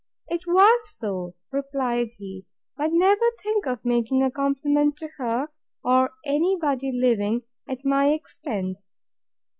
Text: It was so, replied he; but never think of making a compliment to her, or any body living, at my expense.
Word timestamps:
It 0.27 0.47
was 0.47 0.89
so, 0.97 1.35
replied 1.51 2.13
he; 2.17 2.47
but 2.75 2.89
never 2.91 3.21
think 3.43 3.67
of 3.67 3.85
making 3.85 4.23
a 4.23 4.31
compliment 4.31 4.97
to 4.97 5.09
her, 5.19 5.49
or 5.83 6.09
any 6.25 6.55
body 6.57 6.91
living, 6.91 7.43
at 7.69 7.85
my 7.85 8.07
expense. 8.07 8.89